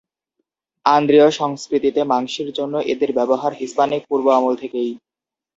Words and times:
আন্দ্রিয় 0.85 1.27
সংস্কৃতিতে 1.39 2.01
মাংসের 2.03 2.49
জন্য 2.53 2.75
এদের 2.93 3.09
ব্যবহার 3.13 3.51
হিস্পানিক-পূর্ব 3.53 4.25
আমল 4.37 4.53
থেকেই। 4.55 4.91